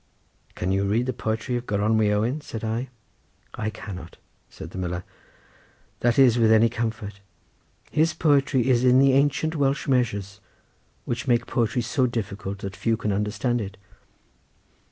[0.55, 2.89] "Can you read the poetry of Gronwy Owen?" said I.
[3.53, 4.17] "I cannot,"
[4.49, 5.03] said the miller,
[5.99, 7.19] "that is with any comfort;
[7.91, 10.39] his poetry is in the ancient Welsh measures,
[11.05, 13.77] which make poetry so difficult, that few can understand it."